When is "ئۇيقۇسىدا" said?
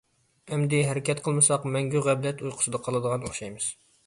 2.47-2.83